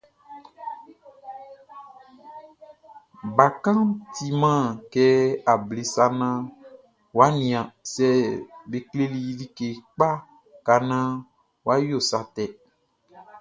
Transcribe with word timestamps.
Bakanʼn 3.35 3.89
timan 4.13 4.63
kɛ 4.93 5.05
able 5.53 5.81
sa 5.93 6.05
naan 6.19 6.39
wʼa 7.15 7.27
nian 7.39 7.67
sɛ 7.93 8.07
be 8.69 8.77
kleli 8.89 9.19
i 9.31 9.33
like 9.39 9.59
kpa 9.93 10.09
ka 10.65 10.75
naan 10.89 11.13
wʼa 11.65 11.75
yo 11.89 11.97
sa 12.09 12.19
tɛ. 12.35 12.45